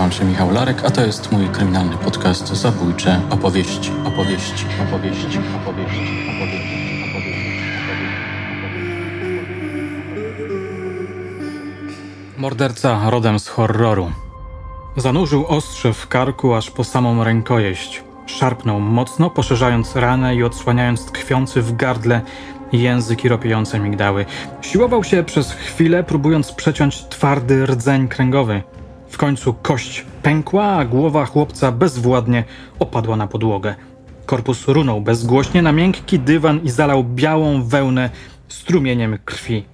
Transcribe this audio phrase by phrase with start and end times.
[0.00, 6.08] Nazywam się Michał Larek, a to jest mój kryminalny podcast Zabójcze opowieści, opowieści, opowieści, opowieści,
[6.30, 6.80] opowieści.
[12.36, 14.12] Morderca rodem z horroru.
[14.96, 18.02] Zanurzył ostrze w karku aż po samą rękojeść.
[18.26, 22.20] Szarpnął mocno, poszerzając ranę i odsłaniając tkwiący w gardle
[22.72, 24.26] język i ropiejące migdały.
[24.60, 28.62] Siłował się przez chwilę, próbując przeciąć twardy rdzeń kręgowy.
[29.10, 32.44] W końcu kość pękła, a głowa chłopca bezwładnie
[32.78, 33.74] opadła na podłogę.
[34.26, 38.10] Korpus runął bezgłośnie na miękki dywan i zalał białą wełnę
[38.48, 39.64] strumieniem krwi.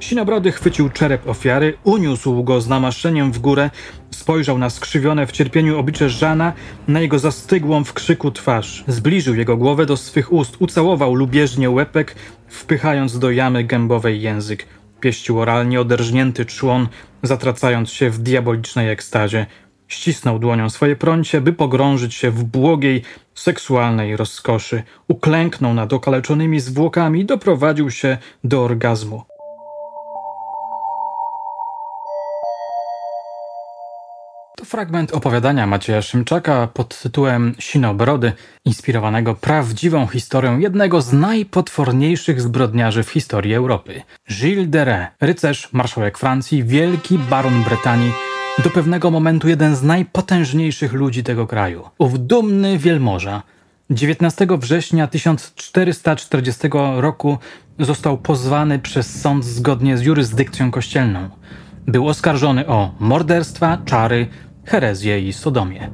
[0.00, 3.70] Sinobrody chwycił czerep ofiary, uniósł go z namaszczeniem w górę,
[4.10, 6.52] spojrzał na skrzywione w cierpieniu oblicze Żana,
[6.88, 8.84] na jego zastygłą w krzyku twarz.
[8.88, 12.16] Zbliżył jego głowę do swych ust, ucałował lubieżnie łepek,
[12.48, 14.66] wpychając do jamy gębowej język.
[15.00, 16.88] Pieścił oralnie oderżnięty człon,
[17.22, 19.46] zatracając się w diabolicznej ekstazie.
[19.88, 23.02] Ścisnął dłonią swoje prącie, by pogrążyć się w błogiej,
[23.34, 24.82] seksualnej rozkoszy.
[25.08, 29.35] Uklęknął nad okaleczonymi zwłokami i doprowadził się do orgazmu.
[34.66, 38.32] Fragment opowiadania Macieja Szymczaka pod tytułem Sinobrody,
[38.64, 44.02] inspirowanego prawdziwą historią jednego z najpotworniejszych zbrodniarzy w historii Europy.
[44.30, 48.12] Gilles de Rais, rycerz, marszałek Francji, wielki baron Brytanii,
[48.64, 51.90] do pewnego momentu jeden z najpotężniejszych ludzi tego kraju.
[51.98, 53.42] Ów dumny wielmoża
[53.90, 57.38] 19 września 1440 roku
[57.78, 61.28] został pozwany przez sąd zgodnie z jurysdykcją kościelną.
[61.86, 64.26] Był oskarżony o morderstwa, czary,
[64.66, 65.90] herezję i sodomię.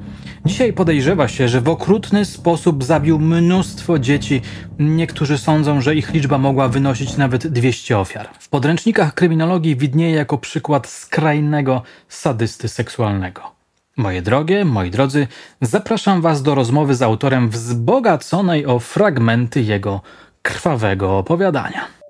[0.46, 4.42] Dzisiaj podejrzewa się, że w okrutny sposób zabił mnóstwo dzieci.
[4.78, 8.28] Niektórzy sądzą, że ich liczba mogła wynosić nawet 200 ofiar.
[8.38, 13.62] W podręcznikach kryminologii widnieje jako przykład skrajnego sadysty seksualnego.
[13.96, 15.26] Moje drogie, moi drodzy,
[15.60, 20.00] zapraszam Was do rozmowy z autorem wzbogaconej o fragmenty jego
[20.42, 22.01] krwawego opowiadania.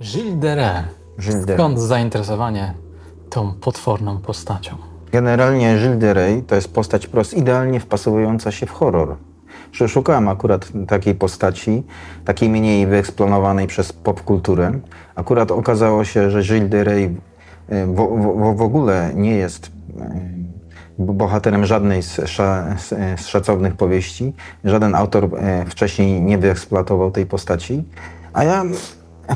[0.00, 0.84] Gilles de Rais.
[1.18, 2.74] Gilles de Skąd zainteresowanie
[3.30, 4.76] tą potworną postacią?
[5.12, 9.16] Generalnie Gilles de to jest postać prost idealnie wpasowująca się w horror.
[9.88, 11.82] Szukałem akurat takiej postaci,
[12.24, 14.72] takiej mniej wyeksponowanej przez popkulturę.
[15.14, 17.10] Akurat okazało się, że Gilles de Rais
[17.68, 19.70] w, w, w ogóle nie jest
[20.00, 20.20] e,
[20.98, 24.32] bohaterem żadnej z, sza, z, szacownych powieści.
[24.64, 25.30] Żaden autor
[25.66, 27.84] wcześniej nie wyeksploatował tej postaci.
[28.32, 28.64] A ja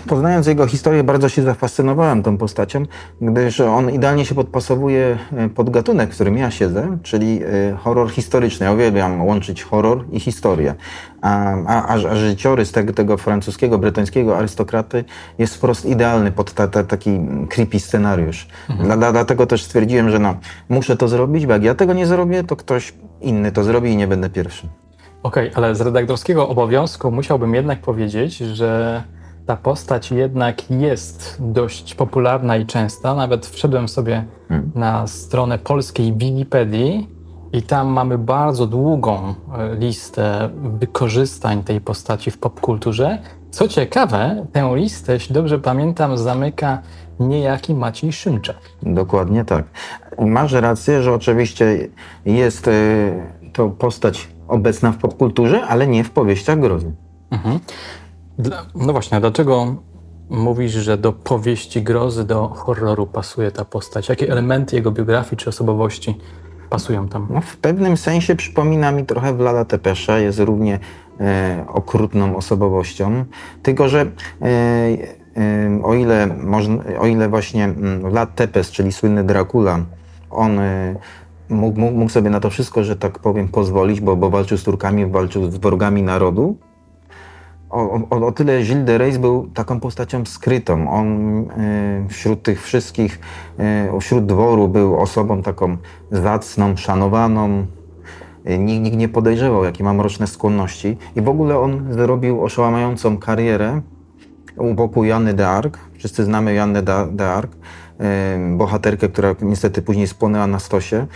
[0.08, 2.82] Poznając jego historię, bardzo się zafascynowałem tą postacią,
[3.20, 8.10] gdyż on idealnie się podpasowuje e, pod gatunek, w którym ja siedzę, czyli e, horror
[8.10, 8.66] historyczny.
[8.66, 10.74] Ja uwielbiam łączyć horror i historię.
[11.22, 15.04] A, a, a życiorys tego, tego francuskiego, brytyjskiego arystokraty
[15.38, 18.48] jest wprost idealny pod ta, ta, taki creepy scenariusz.
[18.70, 18.98] Mhm.
[18.98, 20.34] Dla, dlatego też stwierdziłem, że no,
[20.68, 23.96] muszę to zrobić, bo jak ja tego nie zrobię, to ktoś inny to zrobi i
[23.96, 24.68] nie będę pierwszy.
[25.22, 29.02] Okej, okay, ale z redaktorskiego obowiązku musiałbym jednak powiedzieć, że
[29.50, 33.14] ta postać jednak jest dość popularna i częsta.
[33.14, 34.70] Nawet wszedłem sobie hmm.
[34.74, 37.08] na stronę polskiej Wikipedii
[37.52, 43.18] i tam mamy bardzo długą e, listę wykorzystań tej postaci w popkulturze.
[43.50, 46.82] Co ciekawe, tę listę, jeśli dobrze pamiętam, zamyka
[47.20, 48.56] niejaki Maciej Szymczak.
[48.82, 49.64] Dokładnie tak.
[50.18, 51.88] Masz rację, że oczywiście
[52.24, 52.72] jest e,
[53.52, 56.92] to postać obecna w popkulturze, ale nie w powieściach grozy.
[57.30, 57.58] Mhm.
[58.74, 59.76] No właśnie, dlaczego
[60.30, 64.08] mówisz, że do powieści grozy, do horroru pasuje ta postać?
[64.08, 66.18] Jakie elementy jego biografii czy osobowości
[66.70, 67.26] pasują tam?
[67.30, 70.78] No, w pewnym sensie przypomina mi trochę Vlada Tepesza, jest równie
[71.20, 73.24] e, okrutną osobowością,
[73.62, 74.06] tylko że e,
[74.46, 79.78] e, o, ile można, o ile właśnie mm, Vlad Tepes, czyli słynny Dracula,
[80.30, 80.96] on e,
[81.48, 85.06] mógł, mógł, sobie na to wszystko, że tak powiem, pozwolić, bo, bo walczył z Turkami,
[85.06, 86.56] walczył z wrogami narodu,
[87.70, 90.90] o, o, o, tyle Gilles de Reis był taką postacią skrytą.
[90.90, 93.20] On y, wśród tych wszystkich,
[93.96, 95.76] y, wśród dworu był osobą taką
[96.10, 97.66] zacną, szanowaną.
[98.50, 100.96] Y, nikt, nikt nie podejrzewał, jakie ma mroczne skłonności.
[101.16, 103.80] I w ogóle on zrobił oszałamiającą karierę
[104.56, 105.70] u boku Janny d'Arc.
[105.98, 107.48] Wszyscy znamy Jannę d'Arc
[108.56, 111.06] bohaterkę, która niestety później spłonęła na stosie.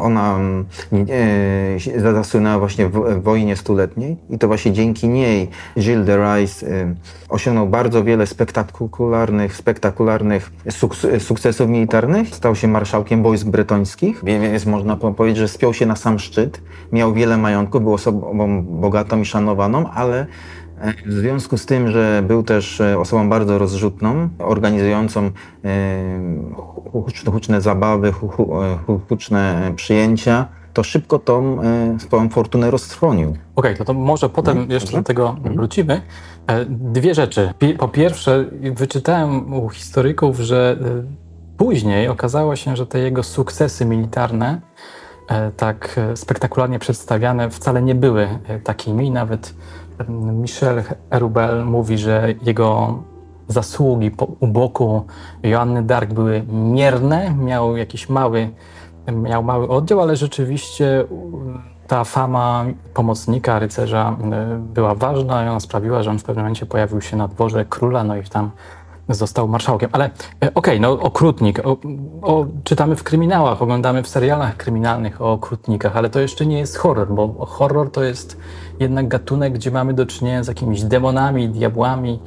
[0.00, 0.38] Ona
[1.98, 6.64] e, zasłynęła właśnie w wojnie stuletniej i to właśnie dzięki niej Gilles de Rais
[7.28, 10.52] osiągnął bardzo wiele spektakularnych, spektakularnych
[11.18, 12.34] sukcesów militarnych.
[12.34, 16.60] Stał się marszałkiem wojsk bretońskich, więc można powiedzieć, że spiął się na sam szczyt.
[16.92, 20.26] Miał wiele majątku, był osobą bogatą i szanowaną, ale
[21.06, 25.30] W związku z tym, że był też e, osobą bardzo rozrzutną, organizującą
[27.26, 28.12] huczne zabawy,
[29.08, 31.58] huczne przyjęcia, to szybko tą
[31.98, 33.28] swoją fortunę roztrwonił.
[33.30, 35.56] Okej, okay, to, to może potem no, jeszcze do tego mhm.
[35.56, 36.02] wrócimy.
[36.68, 37.54] Dwie rzeczy.
[37.78, 38.44] Po pierwsze,
[38.74, 40.78] wyczytałem u historyków, że
[41.56, 44.60] później okazało się, że te jego sukcesy militarne
[45.32, 49.10] E, tak e, spektakularnie przedstawiane wcale nie były e, takimi.
[49.10, 49.54] Nawet
[50.08, 52.98] Michel Erubel mówi, że jego
[53.48, 54.10] zasługi
[54.40, 55.04] u boku
[55.42, 58.50] Joanny Dark były mierne, miał jakiś mały,
[59.12, 61.04] miał mały oddział, ale rzeczywiście
[61.86, 62.64] ta fama
[62.94, 64.16] pomocnika rycerza
[64.58, 68.04] była ważna i ona sprawiła, że on w pewnym momencie pojawił się na dworze króla,
[68.04, 68.50] no i tam
[69.14, 69.90] został marszałkiem.
[69.92, 71.66] Ale e, okej, okay, no okrutnik.
[71.66, 71.76] O,
[72.22, 76.76] o, czytamy w kryminałach, oglądamy w serialach kryminalnych o okrutnikach, ale to jeszcze nie jest
[76.76, 78.36] horror, bo horror to jest
[78.80, 82.20] jednak gatunek, gdzie mamy do czynienia z jakimiś demonami, diabłami,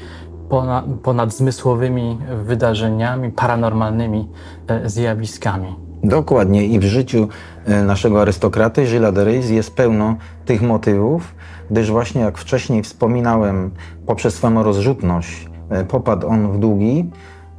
[0.50, 4.28] ponad, ponadzmysłowymi wydarzeniami, paranormalnymi
[4.68, 5.76] e, zjawiskami.
[6.04, 7.28] Dokładnie i w życiu
[7.66, 10.16] e, naszego arystokraty Gilles de Reis jest pełno
[10.46, 11.36] tych motywów,
[11.72, 13.72] gdyż właśnie jak wcześniej wspominałem,
[14.06, 15.55] poprzez swoją rozrzutność
[15.88, 17.12] popadł on w długi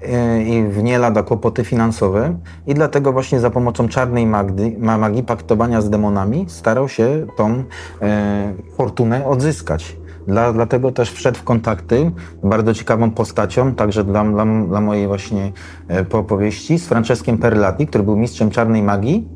[0.02, 5.22] e, i w nie lada kłopoty finansowe i dlatego właśnie za pomocą czarnej magii, magii
[5.22, 7.64] paktowania z demonami starał się tą
[8.02, 9.96] e, fortunę odzyskać.
[10.26, 12.10] Dla, dlatego też wszedł w kontakty
[12.42, 15.52] bardzo ciekawą postacią, także dla, dla, dla mojej właśnie
[15.90, 19.28] e, opowieści, z Franceskiem Perlati, który był mistrzem czarnej magii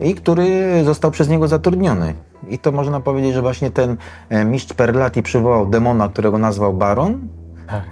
[0.00, 2.14] i który został przez niego zatrudniony.
[2.48, 3.96] I to można powiedzieć, że właśnie ten
[4.44, 7.28] mistrz Perlati przywołał demona, którego nazwał Baron,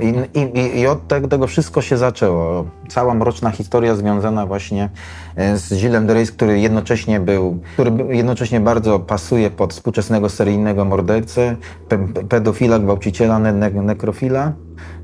[0.01, 2.65] i, i, I, od tego wszystko się zaczęło.
[2.89, 4.89] Cała mroczna historia związana właśnie
[5.37, 10.85] e, z Gillem de Reis, który jednocześnie był, który jednocześnie bardzo pasuje pod współczesnego seryjnego
[10.85, 11.57] mordercę,
[11.89, 11.99] pe,
[12.29, 14.53] pedofila, gwałciciela, ne, nekrofila,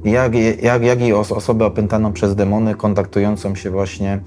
[0.05, 4.20] jak, jak, jak i os, osobę opętaną przez demony, kontaktującą się właśnie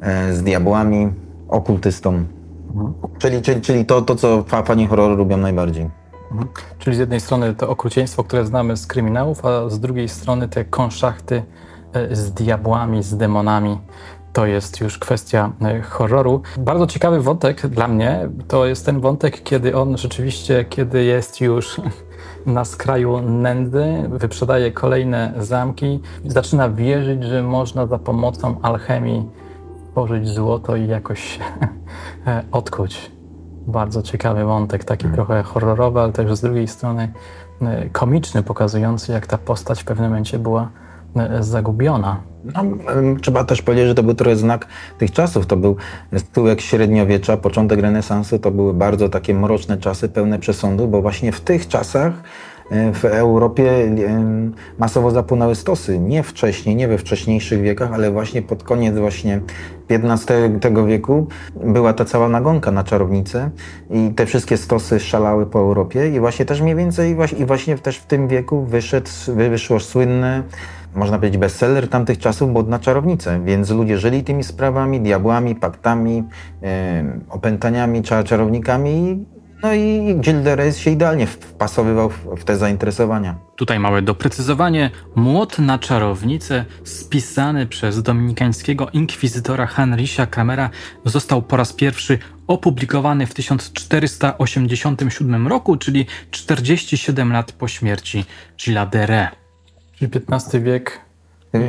[0.00, 1.08] e, z diabłami,
[1.48, 2.24] okultystą.
[2.68, 2.94] Mhm.
[3.18, 5.90] Czyli, czyli, czyli to, to, co fani horroru lubią najbardziej.
[6.78, 10.64] Czyli z jednej strony to okrucieństwo, które znamy z kryminałów, a z drugiej strony te
[10.64, 11.42] konszachty
[11.92, 13.78] e, z diabłami, z demonami.
[14.32, 16.42] To jest już kwestia e, horroru.
[16.58, 21.80] Bardzo ciekawy wątek dla mnie to jest ten wątek, kiedy on rzeczywiście, kiedy jest już
[22.46, 29.28] na skraju nędzy, wyprzedaje kolejne zamki, zaczyna wierzyć, że można za pomocą alchemii
[29.90, 31.38] tworzyć złoto i jakoś
[32.26, 33.17] e, odkuć
[33.68, 35.16] bardzo ciekawy wątek, taki hmm.
[35.16, 37.12] trochę horrorowy, ale też z drugiej strony
[37.62, 40.70] e, komiczny, pokazujący, jak ta postać w pewnym momencie była
[41.16, 42.20] e, zagubiona.
[42.44, 42.62] No,
[43.20, 44.66] trzeba też powiedzieć, że to był trochę znak
[44.98, 45.46] tych czasów.
[45.46, 45.76] To był
[46.32, 51.40] tyłek średniowiecza, początek renesansu, to były bardzo takie mroczne czasy, pełne przesądu, bo właśnie w
[51.40, 52.12] tych czasach
[52.70, 53.90] w Europie e,
[54.78, 55.98] masowo zapłynęły stosy.
[55.98, 59.40] Nie wcześniej, nie we wcześniejszych wiekach, ale właśnie pod koniec właśnie
[59.90, 61.26] XV wieku
[61.64, 63.50] była ta cała nagonka na czarownice
[63.90, 67.98] i te wszystkie stosy szalały po Europie i właśnie też mniej więcej i właśnie też
[67.98, 70.42] w tym wieku wyszedł, wyszło słynne
[70.94, 76.24] można powiedzieć bestseller tamtych czasów, bo na czarownice, więc ludzie żyli tymi sprawami, diabłami, paktami,
[76.62, 79.24] e, opętaniami, czarownikami
[79.62, 83.34] no i Gilderes się idealnie wpasowywał w te zainteresowania.
[83.56, 84.90] Tutaj małe doprecyzowanie.
[85.14, 90.70] Młot na czarownicę, spisany przez dominikańskiego inkwizytora Heinricha Kramera,
[91.04, 98.24] został po raz pierwszy opublikowany w 1487 roku, czyli 47 lat po śmierci
[98.58, 99.28] Gilles de.
[99.98, 101.00] Czyli XV wiek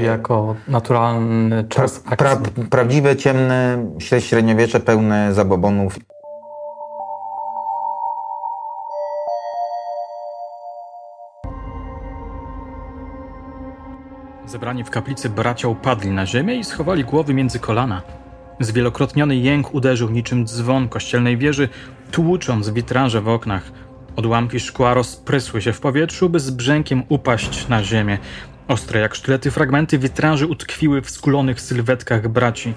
[0.04, 2.38] jako naturalny czas pra, pra,
[2.70, 3.86] prawdziwe, ciemne
[4.20, 6.00] średniowiecze pełne zabobonów.
[14.50, 18.02] Zebrani w kaplicy bracia upadli na ziemię i schowali głowy między kolana.
[18.60, 21.70] Zwielokrotniony jęk uderzył niczym dzwon kościelnej wieży,
[22.12, 23.72] tłucząc witraże w oknach.
[24.16, 28.18] Odłamki szkła rozprysły się w powietrzu, by z brzękiem upaść na ziemię.
[28.68, 32.74] Ostre jak sztylety fragmenty witraży utkwiły w skulonych sylwetkach braci.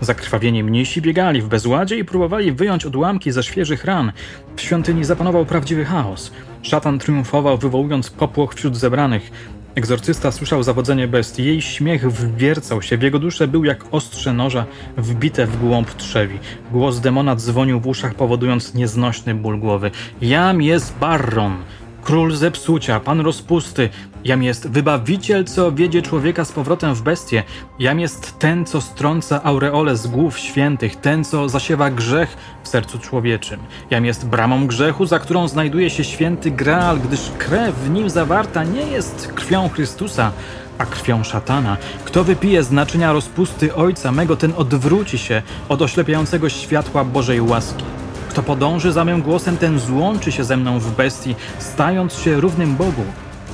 [0.00, 4.12] Zakrwawieni mnisi biegali w bezładzie i próbowali wyjąć odłamki ze świeżych ran.
[4.56, 6.32] W świątyni zapanował prawdziwy chaos.
[6.62, 9.30] Szatan triumfował, wywołując popłoch wśród zebranych.
[9.74, 11.44] Egzorcysta słyszał zawodzenie bestii.
[11.44, 12.96] Jej śmiech wwiercał się.
[12.96, 16.38] W jego duszę był jak ostrze noża wbite w głąb trzewi.
[16.72, 19.90] Głos demona dzwonił w uszach, powodując nieznośny ból głowy.
[20.20, 21.56] Jam jest Barron!
[22.02, 23.88] Król zepsucia, pan rozpusty.
[24.24, 27.42] Jam jest wybawiciel, co wiedzie człowieka z powrotem w bestię.
[27.78, 32.98] Jam jest ten, co strąca aureole z głów świętych, ten, co zasiewa grzech w sercu
[32.98, 33.60] człowieczym.
[33.90, 38.64] Jam jest bramą grzechu, za którą znajduje się święty Graal, gdyż krew w nim zawarta
[38.64, 40.32] nie jest krwią Chrystusa,
[40.78, 41.76] a krwią szatana.
[42.04, 47.84] Kto wypije z naczynia rozpusty Ojca mego, ten odwróci się od oślepiającego światła Bożej łaski.
[48.30, 52.76] Kto podąży za mym głosem, ten złączy się ze mną w bestii, stając się równym
[52.76, 53.04] Bogu.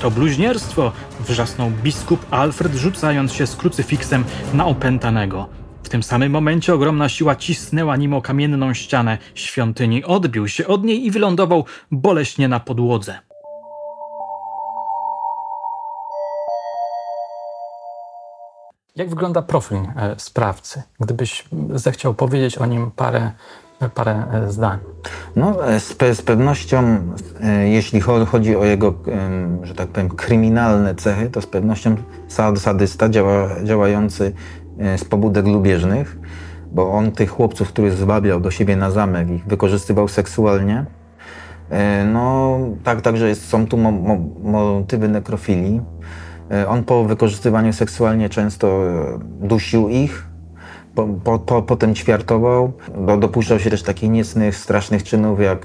[0.00, 5.49] To bluźnierstwo, wrzasnął biskup Alfred, rzucając się z krucyfiksem na opętanego.
[5.83, 10.85] W tym samym momencie ogromna siła cisnęła nim o kamienną ścianę świątyni, odbił się od
[10.85, 13.18] niej i wylądował boleśnie na podłodze.
[18.97, 20.83] Jak wygląda profil e, sprawcy?
[21.00, 23.33] Gdybyś zechciał powiedzieć o nim parę,
[23.95, 24.78] parę e, zdań.
[25.37, 26.99] No, e, z, z pewnością,
[27.64, 28.95] jeśli chodzi o jego,
[29.62, 31.97] że tak powiem, kryminalne cechy, to z pewnością
[32.59, 34.33] sadysta działa, działający
[34.97, 36.18] z pobudek lubieżnych,
[36.73, 40.87] bo on tych chłopców, których zwabiał do siebie na zamek i wykorzystywał seksualnie,
[42.12, 45.80] no, tak, także jest, są tu mo mo motywy nekrofilii.
[46.50, 49.18] E, on po wykorzystywaniu seksualnie często e,
[49.49, 50.26] dusił ich,
[50.97, 52.73] po, po, po, potem ćwiartował.
[53.19, 55.65] Dopuszczał się też takich niecnych, strasznych czynów, jak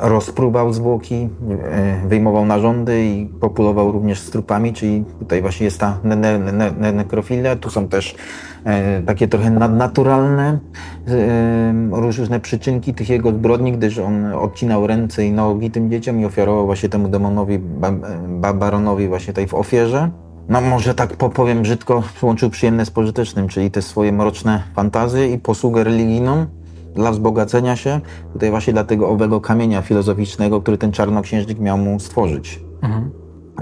[0.00, 1.28] rozpróbał zwłoki,
[1.70, 6.38] e, wyjmował narządy i populował również z trupami, czyli tutaj właśnie jest ta ne ne
[6.78, 7.56] ne nekrofilia.
[7.56, 8.14] Tu są też
[9.06, 10.58] takie trochę nadnaturalne
[11.92, 16.66] różne przyczynki tych jego zbrodni, gdyż on odcinał ręce i nogi tym dzieciom i ofiarował
[16.66, 17.58] właśnie temu demonowi,
[18.54, 20.10] baronowi właśnie tej w ofierze.
[20.48, 25.38] No może tak powiem brzydko, połączył przyjemne z pożytecznym, czyli te swoje mroczne fantazje i
[25.38, 26.46] posługę religijną
[26.94, 28.00] dla wzbogacenia się,
[28.32, 32.60] tutaj właśnie dla tego owego kamienia filozoficznego, który ten czarnoksiężnik miał mu stworzyć.
[32.82, 33.10] Mhm.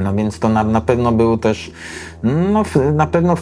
[0.00, 1.72] No więc to na, na pewno był też,
[2.22, 3.34] no na pewno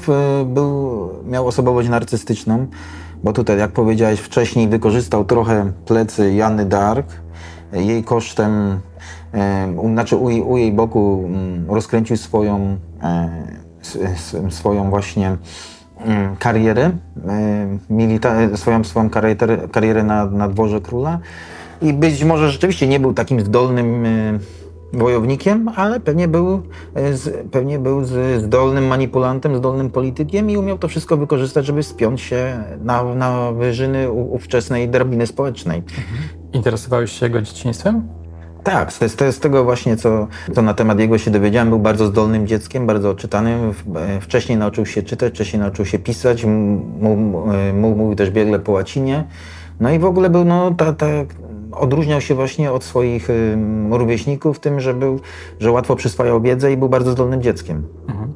[0.47, 2.66] był, miał osobowość narcystyczną,
[3.25, 7.07] bo tutaj, jak powiedziałeś wcześniej, wykorzystał trochę plecy Jany Dark,
[7.73, 8.81] jej kosztem,
[9.35, 15.37] e, znaczy u, u jej boku mm, rozkręcił swoją, e, swoją właśnie
[16.05, 16.91] mm, karierę, e,
[17.91, 21.19] milita- swoją, swoją karierę, karierę na, na dworze króla
[21.83, 24.05] i być może rzeczywiście nie był takim zdolnym
[24.93, 26.63] wojownikiem, ale pewnie był,
[27.51, 28.05] pewnie był
[28.39, 34.11] zdolnym manipulantem, zdolnym politykiem i umiał to wszystko wykorzystać, żeby spiąć się na, na wyżyny
[34.11, 35.79] ówczesnej drabiny społecznej.
[35.79, 36.38] Mhm.
[36.52, 38.09] Interesowałeś się jego dzieciństwem?
[38.64, 42.07] Tak, z, z, z tego właśnie, co, co na temat jego się dowiedziałem, był bardzo
[42.07, 43.73] zdolnym dzieckiem, bardzo czytanym.
[43.97, 46.47] E, wcześniej nauczył się czytać, wcześniej nauczył się pisać,
[47.75, 49.25] mówił też biegle po łacinie.
[49.81, 51.07] No i w ogóle był, no, ta, ta,
[51.73, 53.28] odróżniał się właśnie od swoich
[53.90, 55.21] rówieśników tym, że, był,
[55.61, 57.87] że łatwo przyswajał wiedzę i był bardzo zdolnym dzieckiem.
[58.09, 58.33] Mhm.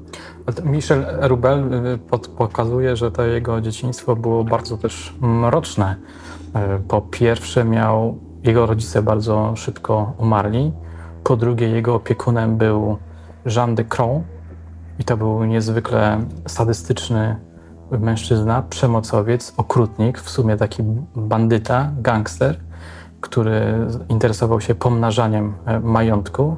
[0.64, 5.96] Michel Rubel y, pod, pokazuje, że to jego dzieciństwo było bardzo też mroczne.
[6.54, 10.72] E, po pierwsze miał, jego rodzice bardzo szybko umarli.
[11.24, 12.96] Po drugie jego opiekunem był
[13.56, 13.84] Jean de
[14.98, 17.36] i to był niezwykle sadystyczny
[17.90, 20.82] mężczyzna, przemocowiec, okrutnik, w sumie taki
[21.16, 22.60] bandyta, gangster,
[23.20, 26.56] który interesował się pomnażaniem e, majątku.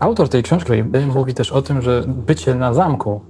[0.00, 0.72] Autor tej książki
[1.14, 3.20] mówi też o tym, że bycie na zamku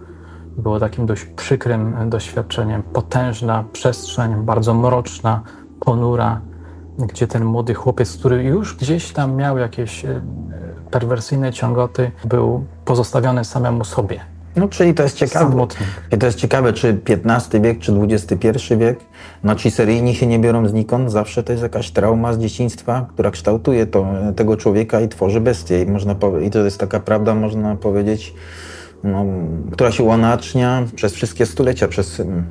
[0.56, 2.82] było takim dość przykrym doświadczeniem.
[2.82, 5.42] Potężna przestrzeń, bardzo mroczna,
[5.80, 6.40] ponura,
[6.98, 10.20] gdzie ten młody chłopiec, który już gdzieś tam miał jakieś e,
[10.90, 14.20] perwersyjne ciągoty, był pozostawiony samemu sobie.
[14.56, 15.50] No, czyli to jest ciekawe.
[15.50, 15.88] Samotnik.
[16.20, 19.00] To jest ciekawe, czy XV wiek, czy XXI wiek.
[19.44, 21.12] No, ci seryjni się nie biorą znikąd.
[21.12, 24.06] Zawsze to jest jakaś trauma z dzieciństwa, która kształtuje to,
[24.36, 25.82] tego człowieka i tworzy bestię.
[25.82, 28.34] I, można, I to jest taka prawda, można powiedzieć,
[29.04, 29.24] no,
[29.72, 32.44] która się uanacznia przez wszystkie stulecia, przez mm,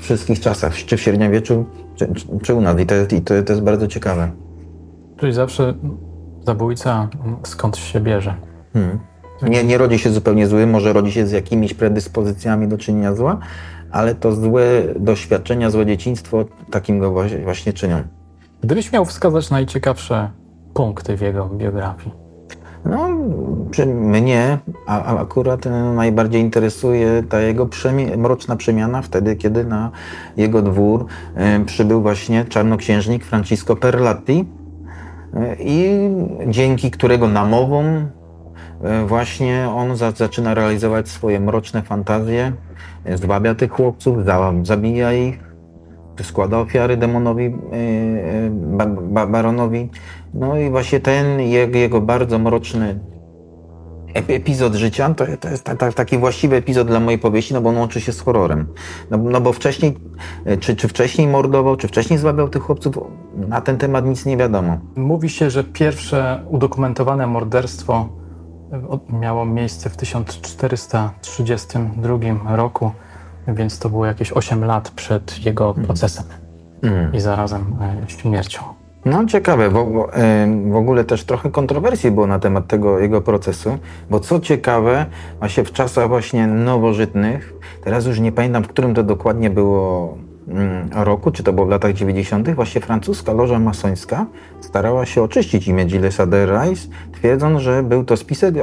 [0.00, 2.08] w wszystkich czasach, czy w średniowieczu, czy,
[2.42, 2.80] czy u nas.
[2.80, 4.30] I, to, i to, to jest bardzo ciekawe.
[5.16, 5.74] Czyli zawsze
[6.46, 7.08] zabójca
[7.42, 8.34] skąd się bierze.
[8.72, 8.98] Hmm.
[9.42, 13.38] Nie, nie rodzi się zupełnie zły, może rodzi się z jakimiś predyspozycjami do czynienia zła,
[13.90, 18.02] ale to złe doświadczenia, złe dzieciństwo takim go właśnie czynią.
[18.60, 20.30] Gdybyś miał wskazać najciekawsze
[20.74, 22.25] punkty w jego biografii,
[22.90, 23.08] no,
[23.86, 25.64] mnie a, a akurat
[25.94, 29.90] najbardziej interesuje ta jego przemi mroczna przemiana wtedy, kiedy na
[30.36, 34.44] jego dwór e, przybył właśnie czarnoksiężnik Francisco Perlatti
[35.34, 36.10] e, i
[36.46, 42.52] dzięki którego namowom e, właśnie on za, zaczyna realizować swoje mroczne fantazje,
[43.14, 44.16] zwabia tych chłopców,
[44.62, 45.45] zabija ich
[46.24, 47.52] składa ofiary demonowi, yy,
[49.10, 49.90] ba, baronowi.
[50.34, 52.98] No i właśnie ten jego, bardzo mroczny
[54.14, 57.76] epizod życia, to, jest ta, ta, taki właściwy epizod dla mojej powieści, no bo on
[57.76, 58.66] łączy się z horrorem.
[59.10, 59.96] No, no bo wcześniej,
[60.60, 62.98] czy, czy wcześniej mordował, czy wcześniej zwabiał tych chłopców,
[63.34, 64.78] na ten temat nic nie wiadomo.
[64.96, 68.08] Mówi się, że pierwsze udokumentowane morderstwo
[69.20, 72.90] miało miejsce w 1432 roku,
[73.48, 76.24] więc to było jakieś 8 lat przed jego procesem
[76.82, 77.12] mm.
[77.14, 77.76] i zarazem
[78.06, 78.62] e, śmiercią.
[79.04, 80.08] No ciekawe, bo,
[80.70, 83.78] w ogóle też trochę kontrowersji było na temat tego jego procesu,
[84.10, 85.06] bo co ciekawe,
[85.38, 90.18] właśnie w czasach właśnie nowożytnych, teraz już nie pamiętam, w którym to dokładnie było
[90.90, 94.26] roku, czy to było w latach 90., właśnie francuska loża masońska
[94.60, 98.54] starała się oczyścić imię Gillesa de Rais, twierdząc, że był to spisek,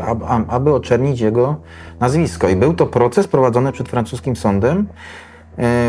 [0.47, 1.55] aby oczernić jego
[1.99, 2.49] nazwisko.
[2.49, 4.87] I był to proces prowadzony przed francuskim sądem,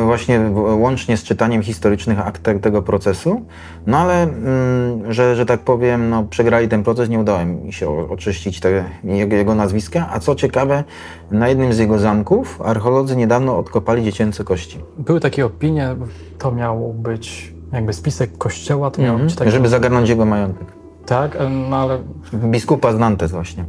[0.05, 0.41] właśnie
[0.77, 3.47] łącznie z czytaniem historycznych akt tego procesu.
[3.87, 8.11] No ale, mm, że, że tak powiem, no, przegrali ten proces, nie udało mi się
[8.11, 10.09] oczyścić te, jego, jego nazwiska.
[10.13, 10.85] A co ciekawe,
[11.31, 14.79] na jednym z jego zamków archeolodzy niedawno odkopali dziecięce kości.
[14.99, 15.97] Były takie opinie,
[16.39, 19.29] to miał być jakby spisek kościoła, to miał mm -hmm.
[19.29, 19.51] być taki...
[19.51, 20.67] Żeby zagarnąć jego majątek.
[21.07, 21.39] Tak,
[21.71, 21.99] no ale...
[22.35, 23.65] Biskupa z Nantes właśnie.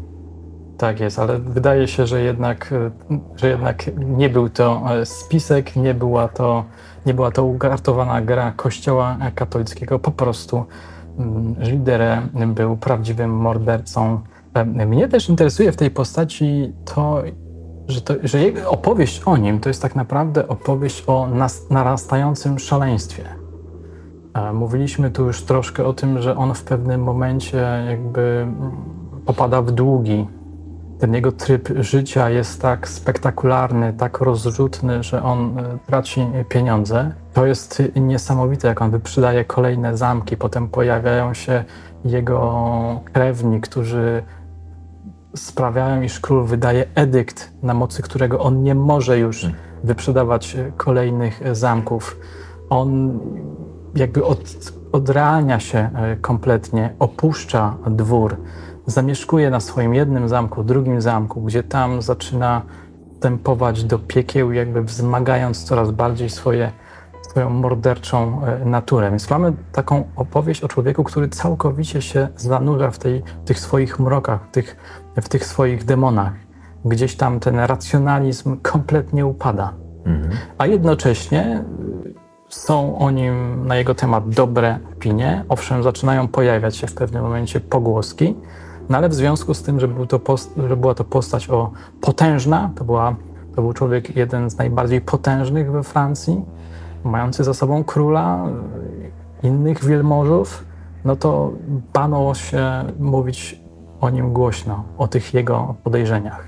[0.78, 2.74] Tak jest, ale wydaje się, że jednak,
[3.36, 6.64] że jednak nie był to e, spisek, nie była to,
[7.06, 10.00] nie była to ugartowana gra Kościoła katolickiego.
[10.00, 10.66] Po prostu
[11.62, 14.20] Żidere mm, był prawdziwym mordercą.
[14.54, 17.24] E, mnie też interesuje w tej postaci to,
[17.88, 22.60] że, to, że jego opowieść o nim to jest tak naprawdę opowieść o nas, narastającym
[22.60, 23.24] szaleństwie.
[24.34, 28.72] E, mówiliśmy tu już troszkę o tym, że on w pewnym momencie jakby mm,
[29.26, 30.28] popada w długi,
[31.00, 37.12] ten jego tryb życia jest tak spektakularny, tak rozrzutny, że on e, traci pieniądze.
[37.34, 41.64] To jest niesamowite, jak on wyprzedaje kolejne zamki, potem pojawiają się
[42.06, 44.24] jego krewni, którzy
[45.36, 49.60] sprawiają, iż król wydaje edykt, na mocy którego on nie może już hmm.
[49.84, 52.18] wyprzedawać kolejnych zamków.
[52.70, 53.20] On
[53.96, 58.38] jakby od, odrealnia się e, kompletnie, opuszcza dwór
[58.86, 62.62] zamieszkuje na swoim jednym zamku, drugim zamku, gdzie tam zaczyna
[63.20, 66.72] tempować do piekieł, jakby wzmagając coraz bardziej swoje,
[67.22, 69.10] swoją morderczą e, naturę.
[69.10, 74.00] Więc mamy taką opowieść o człowieku, który całkowicie się zanurza w, tej, w tych swoich
[74.00, 74.78] mrokach, w tych,
[75.16, 76.34] w tych swoich demonach.
[76.86, 79.74] Gdzieś tam ten racjonalizm kompletnie upada.
[80.06, 80.38] Mhm.
[80.58, 81.64] A jednocześnie e,
[82.50, 85.46] są o nim na jego temat dobre opinie.
[85.50, 88.36] Owszem, zaczynają pojawiać się w pewnym momencie pogłoski,
[88.90, 91.72] no ale w związku z tym, że, był to post, że była to postać o,
[92.02, 93.16] potężna, to, była,
[93.56, 96.46] to był człowiek jeden z najbardziej potężnych we Francji,
[97.04, 98.46] mający za sobą króla,
[99.44, 100.66] innych wielmożów,
[101.06, 101.52] no to
[101.94, 103.62] bano się mówić
[104.02, 106.46] o nim głośno, o tych jego podejrzeniach.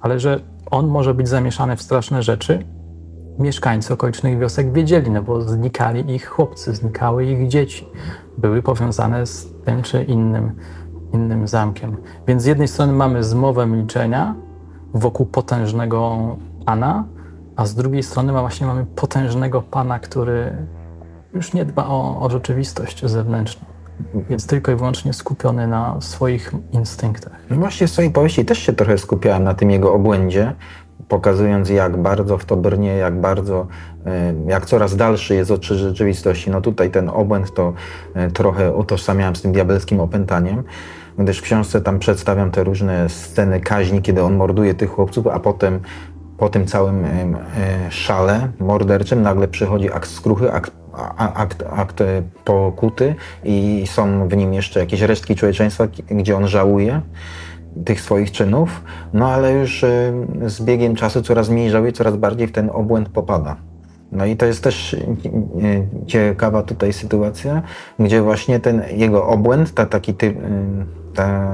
[0.00, 2.64] Ale że on może być zamieszany w straszne rzeczy,
[3.38, 7.88] mieszkańcy okolicznych wiosek wiedzieli, no bo znikali ich chłopcy, znikały ich dzieci,
[8.38, 10.52] były powiązane z tym czy innym
[11.12, 11.96] innym zamkiem.
[12.26, 14.34] Więc z jednej strony mamy zmowę milczenia
[14.94, 16.18] wokół potężnego
[16.66, 17.04] pana,
[17.56, 20.66] a z drugiej strony właśnie mamy potężnego pana, który
[21.34, 23.64] już nie dba o, o rzeczywistość zewnętrzną.
[24.28, 27.32] Jest tylko i wyłącznie skupiony na swoich instynktach.
[27.50, 30.54] No właśnie w swojej powieści też się trochę skupiałem na tym jego obłędzie,
[31.08, 33.66] pokazując jak bardzo w to brnie, jak bardzo,
[34.06, 36.50] e, jak coraz dalszy jest od rzeczywistości.
[36.50, 37.72] No tutaj ten obłęd to
[38.14, 40.62] e, trochę utożsamiałem z tym diabelskim opętaniem
[41.20, 45.40] gdyż w książce tam przedstawiam te różne sceny kaźni, kiedy on morduje tych chłopców, a
[45.40, 45.80] potem
[46.38, 47.38] po tym całym e,
[47.90, 50.72] szale morderczym nagle przychodzi akt skruchy, akt,
[51.16, 57.00] akt, akt e, pokuty i są w nim jeszcze jakieś resztki człowieczeństwa, gdzie on żałuje
[57.84, 60.12] tych swoich czynów, no ale już e,
[60.46, 63.56] z biegiem czasu coraz mniej żałuje, coraz bardziej w ten obłęd popada.
[64.12, 64.96] No i to jest też
[66.06, 67.62] ciekawa tutaj sytuacja,
[67.98, 70.36] gdzie właśnie ten jego obłęd, ta, taki typ,
[71.14, 71.50] te,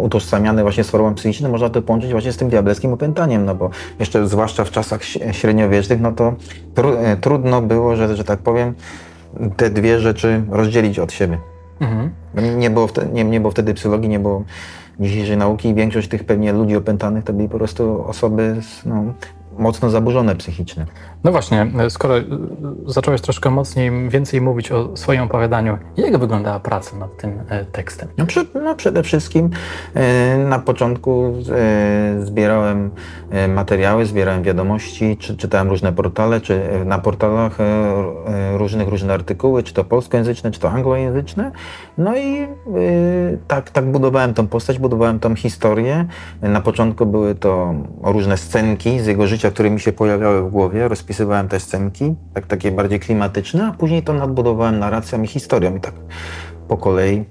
[0.00, 3.70] utożsamiane właśnie z chorobą psychiczną, można to połączyć właśnie z tym diabelskim opętaniem, no bo
[3.98, 6.34] jeszcze zwłaszcza w czasach średniowiecznych, no to
[6.74, 8.74] tru, e, trudno było, że, że tak powiem,
[9.56, 11.38] te dwie rzeczy rozdzielić od siebie.
[11.80, 12.10] Mhm.
[12.58, 14.44] Nie, było wtedy, nie, nie było wtedy psychologii, nie było
[15.00, 19.04] dzisiejszej nauki i większość tych pewnie ludzi opętanych to byli po prostu osoby z, no,
[19.58, 20.86] mocno zaburzone psychicznie.
[21.24, 22.14] No właśnie, skoro
[22.86, 28.08] zacząłeś troszkę mocniej, więcej mówić o swoim opowiadaniu, jak wyglądała praca nad tym e, tekstem?
[28.18, 29.50] No, przy, no przede wszystkim
[29.94, 32.90] e, na początku e, zbierałem
[33.48, 37.58] materiały, zbierałem wiadomości, czy, czytałem różne portale, czy na portalach
[38.56, 41.52] różnych, różne artykuły, czy to polskojęzyczne, czy to anglojęzyczne.
[41.98, 42.46] No i
[43.48, 46.06] tak, tak budowałem tą postać, budowałem tą historię.
[46.42, 50.88] Na początku były to różne scenki z jego życia, które mi się pojawiały w głowie.
[50.88, 55.76] Rozpisywałem te scenki, tak, takie bardziej klimatyczne, a później to nadbudowałem narracją i historią.
[55.76, 55.94] I tak
[56.68, 57.24] po kolei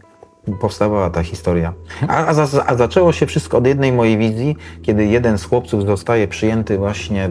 [0.62, 1.74] powstawała ta historia.
[2.08, 5.86] A, a, za, a, zaczęło się wszystko od jednej mojej wizji, kiedy jeden z chłopców
[5.86, 7.30] zostaje przyjęty właśnie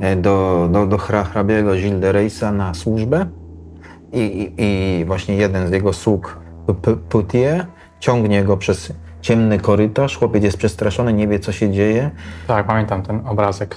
[0.00, 3.26] e, do, do, do hrabiego Gilles na służbę
[4.12, 6.38] i, i, i właśnie jeden z jego sług,
[7.08, 7.66] Poutier,
[8.00, 12.10] ciągnie go przez ciemny korytarz, chłopiec jest przestraszony, nie wie co się dzieje.
[12.46, 13.76] Tak, pamiętam ten obrazek.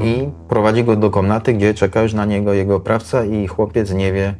[0.00, 4.12] I prowadzi go do komnaty, gdzie czeka już na niego jego oprawca i chłopiec nie
[4.12, 4.34] wie,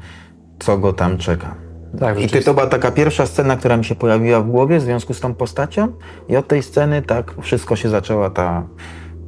[0.58, 1.54] co go tam czeka.
[2.00, 5.14] Tak, I to była taka pierwsza scena, która mi się pojawiła w głowie w związku
[5.14, 5.88] z tą postacią
[6.28, 8.66] i od tej sceny tak wszystko się zaczęła, ta,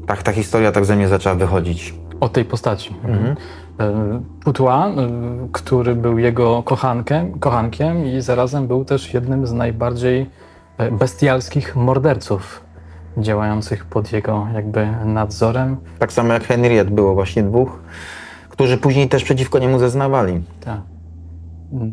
[0.07, 1.95] tak, ta historia tak ze mnie zaczęła wychodzić.
[2.21, 2.95] Od tej postaci.
[3.05, 3.37] Mhm.
[3.81, 4.93] E, Putła, e,
[5.53, 10.31] który był jego kochankiem, kochankiem i zarazem był też jednym z najbardziej
[10.79, 12.68] e, bestialskich morderców
[13.21, 15.77] działających pod jego jakby nadzorem.
[15.99, 17.81] Tak samo jak Henriette było właśnie dwóch,
[18.49, 20.43] którzy później też przeciwko niemu zeznawali.
[20.61, 20.81] Tak.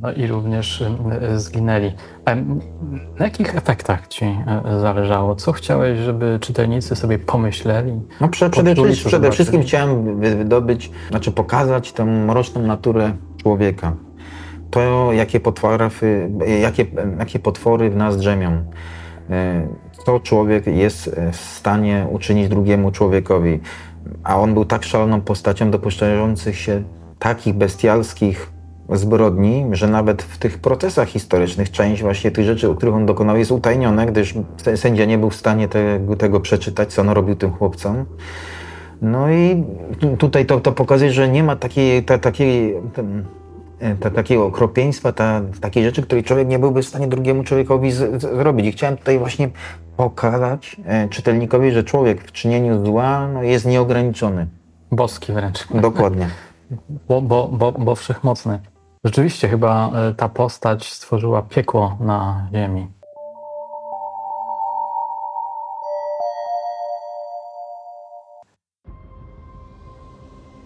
[0.01, 0.83] No i również
[1.35, 1.91] zginęli.
[3.19, 4.25] Na jakich efektach ci
[4.81, 5.35] zależało?
[5.35, 8.01] Co chciałeś, żeby czytelnicy sobie pomyśleli?
[8.21, 13.93] No prze, przede, wszystkim, przede wszystkim chciałem wydobyć, znaczy pokazać tę mroczną naturę człowieka.
[14.71, 15.89] To, jakie potwory,
[16.61, 16.85] jakie,
[17.19, 18.65] jakie potwory w nas drzemią.
[20.05, 23.59] Co człowiek jest w stanie uczynić drugiemu człowiekowi.
[24.23, 26.83] A on był tak szaloną postacią, dopuszczających się
[27.19, 28.51] takich bestialskich
[28.89, 33.51] zbrodni, że nawet w tych procesach historycznych część właśnie tych rzeczy, których on dokonał, jest
[33.51, 34.33] utajniona, gdyż
[34.75, 38.05] sędzia nie był w stanie tego, tego przeczytać, co on robił tym chłopcom.
[39.01, 39.63] No i
[40.17, 42.75] tutaj to, to pokazuje, że nie ma takiej, ta, takiej,
[43.99, 48.21] ta, takiego okropieństwa, ta, takiej rzeczy, której człowiek nie byłby w stanie drugiemu człowiekowi z,
[48.21, 48.65] z, zrobić.
[48.65, 49.49] I chciałem tutaj właśnie
[49.97, 54.47] pokazać e, czytelnikowi, że człowiek w czynieniu zła no, jest nieograniczony.
[54.91, 55.67] Boski wręcz.
[55.73, 56.29] Dokładnie.
[57.08, 58.60] Bo, bo, bo, bo wszechmocny.
[59.03, 62.88] Rzeczywiście chyba e, ta postać stworzyła piekło na ziemi.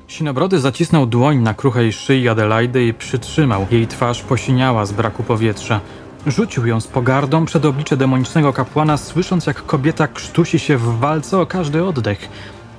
[0.08, 3.66] Sinobrody zacisnął dłoń na kruchej szyi Adelaidy i przytrzymał.
[3.72, 5.80] Jej twarz posiniała z braku powietrza.
[6.28, 11.38] Rzucił ją z pogardą przed oblicze demonicznego kapłana, słysząc jak kobieta krztusi się w walce
[11.40, 12.30] o każdy oddech.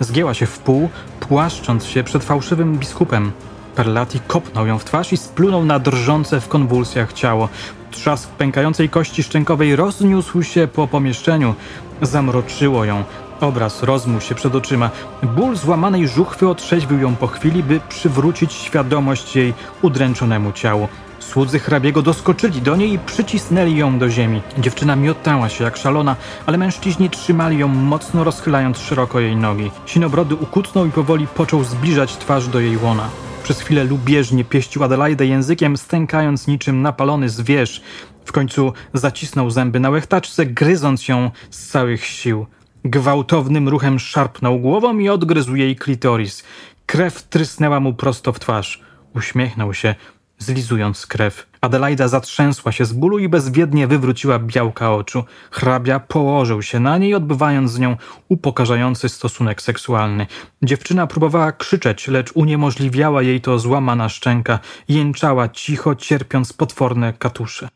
[0.00, 0.88] Zgięła się w pół,
[1.20, 3.33] płaszcząc się przed fałszywym biskupem.
[3.76, 7.48] Perlati kopnął ją w twarz i splunął na drżące w konwulsjach ciało.
[7.90, 11.55] Trzask pękającej kości szczękowej rozniósł się po pomieszczeniu.
[12.03, 13.05] Zamroczyło ją.
[13.40, 14.90] Obraz rozmógł się przed oczyma.
[15.22, 20.88] Ból złamanej żuchwy otrzeźwił ją po chwili, by przywrócić świadomość jej udręczonemu ciału.
[21.31, 24.43] Słudzy hrabiego doskoczyli do niej i przycisnęli ją do ziemi.
[24.59, 26.16] Dziewczyna miotała się jak szalona,
[26.47, 29.71] ale mężczyźni trzymali ją mocno rozchylając szeroko jej nogi.
[29.87, 33.09] Sinobrody ukutnął i powoli począł zbliżać twarz do jej łona.
[33.43, 37.83] Przez chwilę lubieżnie pieścił Adelaidę językiem, stękając niczym napalony zwierz.
[38.25, 42.47] W końcu zacisnął zęby na łechtaczce, gryząc ją z całych sił.
[42.85, 46.45] Gwałtownym ruchem szarpnął głową i odgryzł jej klitoris.
[46.87, 48.81] Krew trysnęła mu prosto w twarz.
[49.14, 49.95] Uśmiechnął się,
[50.40, 51.46] zlizując krew.
[51.61, 55.24] Adelaida zatrzęsła się z bólu i bezwiednie wywróciła białka oczu.
[55.50, 57.96] Hrabia położył się na niej, odbywając z nią
[58.29, 60.26] upokarzający stosunek seksualny.
[60.62, 64.59] Dziewczyna próbowała krzyczeć, lecz uniemożliwiała jej to złamana szczęka.
[64.88, 67.68] Jęczała cicho, cierpiąc potworne katusze.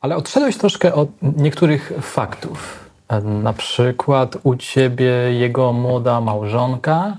[0.00, 2.87] Ale odszedłeś troszkę od niektórych faktów.
[3.24, 7.16] Na przykład u ciebie jego młoda małżonka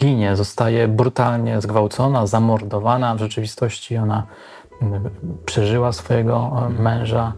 [0.00, 3.14] ginie, zostaje brutalnie zgwałcona, zamordowana.
[3.14, 4.26] W rzeczywistości ona
[5.46, 7.32] przeżyła swojego męża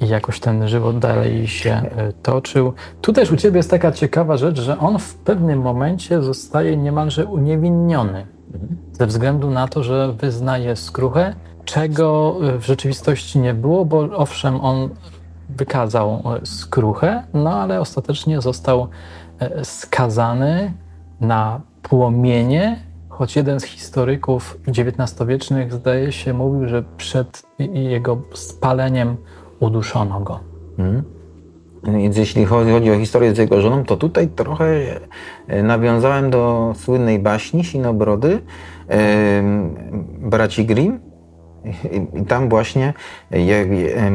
[0.00, 2.72] i jakoś ten żywot dalej się e, toczył.
[3.00, 7.26] Tu też u ciebie jest taka ciekawa rzecz, że on w pewnym momencie zostaje niemalże
[7.26, 8.26] uniewinniony
[8.92, 11.34] ze względu na to, że wyznaje skruchę,
[11.64, 14.88] czego w rzeczywistości nie było, bo owszem, on
[15.48, 18.88] wykazał e, skruchę, no ale ostatecznie został
[19.38, 20.72] e, skazany
[21.20, 29.16] na płomienie, choć jeden z historyków XIX-wiecznych zdaje się mówił, że przed jego spaleniem
[29.60, 30.40] uduszono go.
[30.78, 31.02] Mhm.
[31.84, 34.66] Więc jeśli chodzi o historię z jego żoną, to tutaj trochę
[35.46, 38.40] e, nawiązałem do słynnej baśni Sinobrody
[40.18, 41.00] braci Grimm,
[42.18, 42.92] i tam właśnie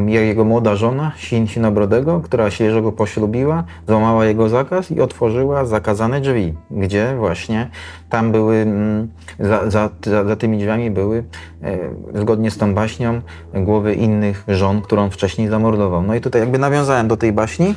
[0.08, 1.12] jego młoda żona,
[1.46, 7.70] Sinobrodego, która świeżo poślubiła, złamała jego zakaz i otworzyła zakazane drzwi, gdzie właśnie
[8.10, 9.08] tam były, mm,
[9.40, 11.24] za, za, za tymi drzwiami były,
[11.64, 11.78] e,
[12.22, 13.22] zgodnie z tą baśnią,
[13.54, 16.04] głowy innych żon, którą wcześniej zamordował.
[16.04, 17.76] No i tutaj jakby nawiązałem do tej baśni,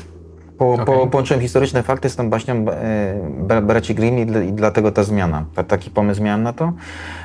[0.59, 0.87] po, okay.
[0.87, 2.65] po, połączyłem historyczne fakty z tą baśnią
[3.49, 5.45] e, braci Grimm i, i, dlatego ta zmiana.
[5.69, 6.73] Taki pomysł miałem na to.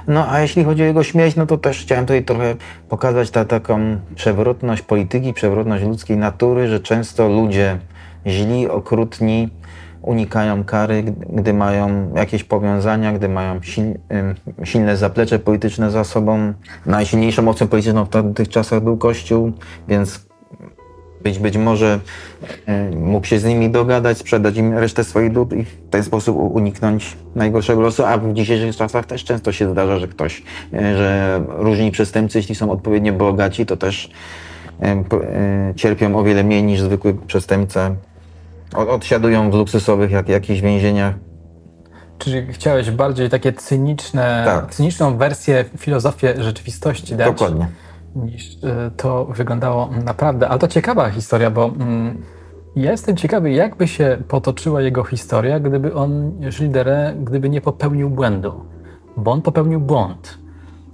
[0.08, 2.56] No a jeśli chodzi o jego śmierć, no to też chciałem tutaj trochę
[2.90, 7.78] pokazać ta, taką przewrotność polityki, przewrotność ludzkiej natury, że często ludzie
[8.28, 9.50] źli, okrutni
[10.02, 13.60] unikają kary, gdy mają jakieś powiązania, gdy mają
[14.64, 16.54] silne zaplecze polityczne za sobą.
[16.86, 19.52] Najsilniejszą mocą polityczną w tamtych czasach był Kościół,
[19.88, 20.27] więc
[21.28, 22.00] być, być może
[22.66, 26.38] e, mógł się z nimi dogadać, sprzedać im resztę swoich dóbr i w ten sposób
[26.38, 31.42] uniknąć najgorszego losu, a w dzisiejszych czasach też często się zdarza, że ktoś, e, że
[31.48, 34.10] różni przestępcy, jeśli są odpowiednio bogaci, to też
[34.82, 35.04] e,
[35.76, 37.96] cierpią o wiele mniej niż zwykły przestępca.
[38.76, 41.16] Odsiadują w luksusowych jak, jakichś więzieniach.
[42.18, 44.74] Czyli chciałeś bardziej takie cyniczne, tak.
[44.76, 47.28] cyniczną wersję filozofię rzeczywistości dać?
[47.28, 47.68] Dokładnie
[48.26, 50.50] niż e, to wyglądało naprawdę.
[50.50, 52.22] Ale to ciekawa historia, bo mm,
[52.76, 58.66] ja jestem ciekawy, jakby się potoczyła jego historia, gdyby on, Gilles gdyby nie popełnił błędu.
[59.18, 60.38] Bo on popełnił błąd.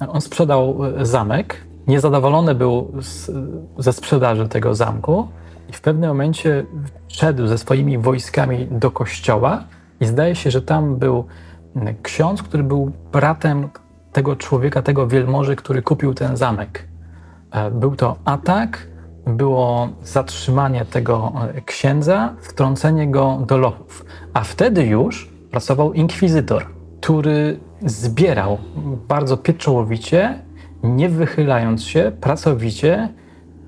[0.08, 1.56] On sprzedał e, zamek,
[1.88, 3.32] niezadowolony był z,
[3.78, 5.28] ze sprzedaży tego zamku
[5.70, 6.66] i w pewnym momencie
[7.08, 9.64] szedł ze swoimi wojskami do kościoła
[10.00, 11.26] i zdaje się, że tam był
[11.76, 13.70] mm, ksiądz, który był bratem
[14.14, 16.93] tego człowieka, tego wielmoży, który kupił ten zamek.
[17.54, 18.88] E, był to atak,
[19.28, 24.06] było zatrzymanie tego e, księdza, wtrącenie go do lochów.
[24.34, 26.66] A wtedy już pracował inkwizytor,
[27.02, 28.58] który zbierał
[29.08, 30.40] bardzo pieczołowicie,
[30.84, 33.10] nie wychylając się, pracowicie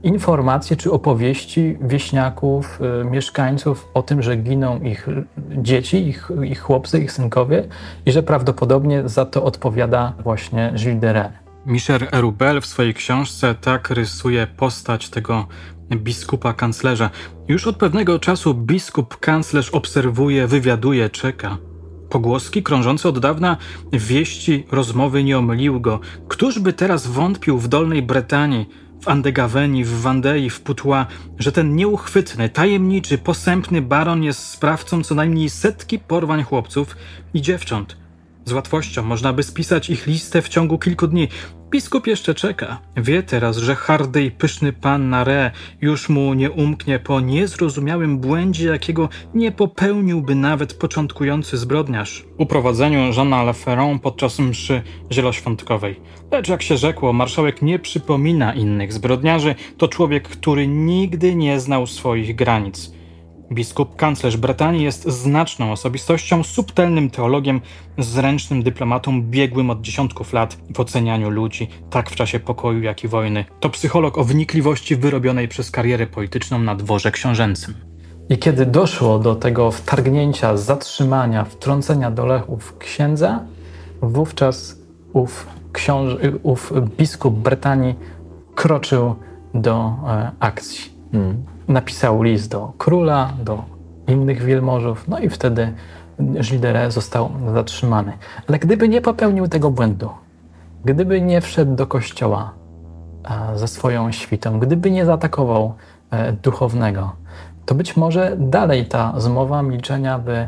[0.04, 5.08] informacje czy opowieści wieśniaków, y, mieszkańców o tym, że giną ich
[5.50, 7.68] dzieci, ich, ich chłopcy, ich synkowie
[8.06, 11.45] i że prawdopodobnie za to odpowiada właśnie Gilles de Rennes.
[11.66, 15.48] Michel Erubel w swojej książce tak rysuje postać tego
[15.96, 17.10] biskupa kanclerza.
[17.48, 21.58] Już od pewnego czasu biskup kanclerz obserwuje, wywiaduje, czeka.
[22.10, 23.58] Pogłoski krążące od dawna
[23.94, 26.00] wieści rozmowy nie omyliły go.
[26.28, 28.70] Któż by teraz wątpił w Dolnej Bretanii,
[29.02, 31.06] w Andegaweni, w Wandei, w Putła,
[31.40, 36.96] że ten nieuchwytny, tajemniczy, posępny baron jest sprawcą co najmniej setki porwań chłopców
[37.34, 37.98] i dziewcząt–
[38.46, 41.28] z łatwością można by spisać ich listę w ciągu kilku dni.
[41.70, 42.82] Biskup jeszcze czeka.
[42.98, 48.68] Wie teraz, że hardy i pyszny pan Nare już mu nie umknie po niezrozumiałym błędzie,
[48.68, 52.26] jakiego nie popełniłby nawet początkujący zbrodniarz.
[52.38, 54.82] Uprowadzeniu Jeana Leferon podczas mszy
[55.12, 56.00] zieloświątkowej.
[56.32, 61.88] Lecz jak się rzekło, marszałek nie przypomina innych zbrodniarzy, to człowiek, który nigdy nie znał
[61.88, 62.95] swoich granic.
[63.56, 67.62] Biskup kanclerz Brytanii jest znaczną osobistością, subtelnym teologiem,
[67.98, 73.08] zręcznym dyplomatą, biegłym od dziesiątków lat w ocenianiu ludzi, tak w czasie pokoju, jak i
[73.08, 73.46] wojny.
[73.60, 77.74] To psycholog o wnikliwości wyrobionej przez karierę polityczną na dworze książęcym.
[78.30, 83.40] I kiedy doszło do tego wtargnięcia, zatrzymania, wtrącenia do Lechów księdza,
[84.02, 84.80] wówczas
[85.14, 87.96] ów, książ- ów biskup Brytanii
[88.56, 89.16] kroczył
[89.54, 90.92] do e, akcji.
[91.12, 93.64] Hmm napisał list do króla, do
[94.08, 95.74] innych wielmożów, no i wtedy
[96.20, 98.14] Gilles został zatrzymany.
[98.48, 100.10] Ale gdyby nie popełnił tego błędu,
[100.86, 102.54] gdyby nie wszedł do kościoła
[103.54, 105.74] e, ze swoją świtą, gdyby nie zaatakował
[106.12, 107.12] e, duchownego,
[107.66, 110.48] to być może dalej ta zmowa milczenia by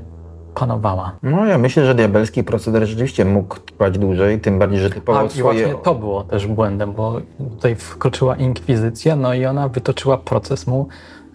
[0.60, 1.12] panowała.
[1.24, 5.30] No ja myślę, że diabelski proceder rzeczywiście mógł trwać dłużej, tym bardziej, że typowo A,
[5.30, 5.60] swoje...
[5.60, 10.68] i właśnie to było też błędem, bo tutaj wkroczyła inkwizycja, no i ona wytoczyła proces
[10.68, 10.88] mu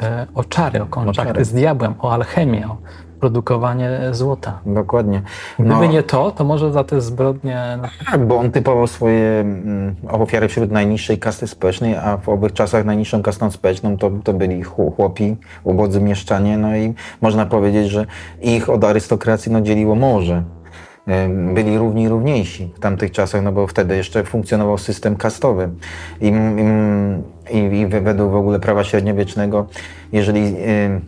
[0.03, 2.77] e, o czary, o kontakty z diabłem, o alchemię, o
[3.23, 4.59] produkowanie złota.
[4.67, 5.23] Dokładnie.
[5.59, 7.79] No, Gdyby nie to, to może za te zbrodnie...
[7.83, 12.53] No, tak, bo on typował swoje mm, ofiary wśród najniższej kasty społecznej, a w owych
[12.53, 18.07] czasach najniższą kastą społeczną to, to byli chłopi, ubodzy mieszczanie, no i można powiedzieć, że
[18.41, 20.43] ich od arystokracji no, dzieliło morze
[21.55, 25.69] byli równi równiejsi w tamtych czasach, no bo wtedy jeszcze funkcjonował system kastowy.
[26.21, 26.33] I,
[27.51, 29.67] i i, według w ogóle prawa średniowiecznego,
[30.13, 31.01] jeżeli y,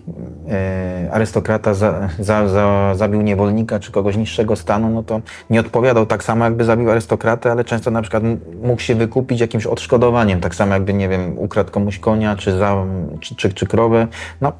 [1.04, 5.20] y, arystokrata za, za, za, zabił niewolnika czy kogoś niższego stanu, no to
[5.50, 8.22] nie odpowiadał tak samo, jakby zabił arystokratę, ale często na przykład
[8.62, 12.84] mógł się wykupić jakimś odszkodowaniem, tak samo jakby, nie wiem, ukradł komuś konia czy, za,
[13.20, 14.06] czy, czy, czy krowę.
[14.40, 14.52] No,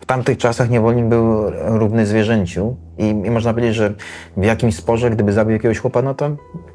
[0.00, 3.92] w tamtych czasach niewolnik był równy zwierzęciu i, i można powiedzieć, że
[4.36, 6.30] w jakimś sporze, gdyby zabił jakiegoś chłopa, no to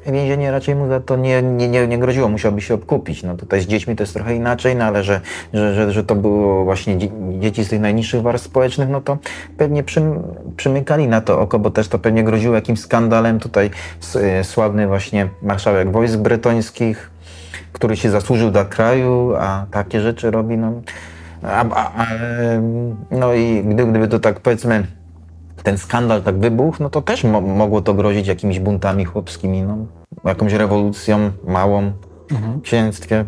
[0.06, 3.22] więzienie raczej mu za to nie, nie, nie, nie groziło, musiałby się obkupić.
[3.22, 5.20] No tutaj z dziećmi to jest trochę inaczej, no ale że,
[5.54, 6.98] że, że, że to było właśnie
[7.38, 9.18] dzieci z tych najniższych warstw społecznych, no to
[9.56, 10.22] pewnie przym,
[10.56, 13.40] przymykali na to oko, bo też to pewnie groziło jakimś skandalem.
[13.40, 13.70] Tutaj
[14.42, 17.10] sławny właśnie marszałek wojsk bretońskich,
[17.72, 20.72] który się zasłużył dla kraju, a takie rzeczy robi, no.
[21.42, 22.06] A, a, a,
[23.10, 24.86] no i gdyby, gdyby to tak powiedzmy
[25.62, 29.76] ten skandal tak wybuchł, no to też mo mogło to grozić jakimiś buntami chłopskimi, no,
[30.24, 31.92] jakąś rewolucją małą
[32.30, 32.60] mhm.
[32.60, 33.24] księstwie.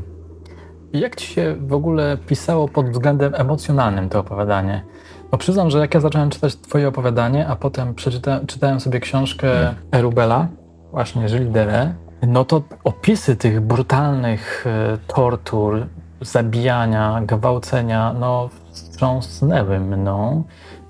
[0.92, 4.84] Jak ci się w ogóle pisało pod względem emocjonalnym to opowiadanie?
[5.30, 9.48] Bo przyznam, że jak ja zacząłem czytać twoje opowiadanie, a potem przeczytałem, czytałem sobie książkę
[9.48, 9.74] hmm.
[9.92, 10.48] Erubela,
[10.90, 15.86] właśnie Gilles Dere, no to opisy tych brutalnych e, tortur,
[16.20, 20.44] zabijania, gwałcenia, no wstrząsnęły mną.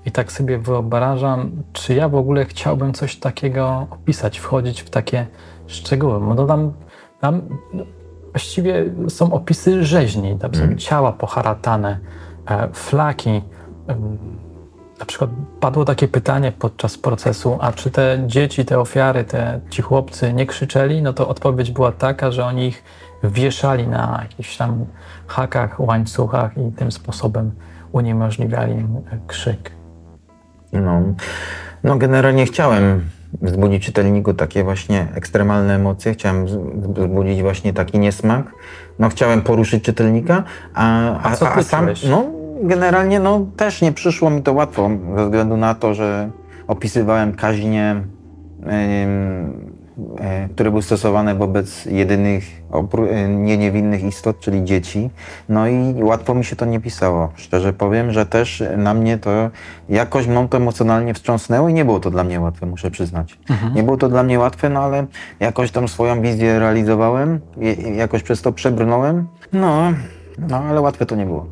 [0.05, 5.27] I tak sobie wyobrażam, czy ja w ogóle chciałbym coś takiego opisać, wchodzić w takie
[5.67, 6.35] szczegóły.
[6.35, 6.73] No tam,
[7.19, 7.41] tam
[8.33, 10.77] właściwie są opisy rzeźni, tam są mm.
[10.77, 11.99] ciała poharatane,
[12.47, 13.41] e, flaki.
[14.99, 19.81] Na przykład padło takie pytanie podczas procesu, a czy te dzieci, te ofiary, te, ci
[19.81, 21.01] chłopcy nie krzyczeli?
[21.01, 22.83] No to odpowiedź była taka, że oni ich
[23.23, 24.85] wieszali na jakichś tam
[25.27, 27.51] hakach, łańcuchach i tym sposobem
[27.91, 29.71] uniemożliwiali im krzyk.
[30.73, 31.01] No,
[31.83, 33.09] no generalnie chciałem
[33.41, 38.51] wzbudzić w czytelniku takie właśnie ekstremalne emocje, chciałem wzbudzić właśnie taki niesmak.
[38.99, 42.25] No chciałem poruszyć czytelnika, a, a, a, a sam, no
[42.63, 46.29] generalnie no też nie przyszło mi to łatwo, ze względu na to, że
[46.67, 48.03] opisywałem kaźnie
[50.53, 52.43] które były stosowane wobec jedynych,
[53.09, 55.09] e, nie niewinnych istot, czyli dzieci.
[55.49, 57.31] No i łatwo mi się to nie pisało.
[57.35, 59.49] Szczerze powiem, że też na mnie to
[59.89, 63.37] jakoś mną to emocjonalnie wstrząsnęło i nie było to dla mnie łatwe, muszę przyznać.
[63.49, 63.73] Mhm.
[63.73, 65.05] Nie było to dla mnie łatwe, no ale
[65.39, 67.39] jakoś tam swoją wizję realizowałem,
[67.95, 69.27] jakoś przez to przebrnąłem.
[69.53, 69.93] No,
[70.37, 71.45] no ale łatwe to nie było.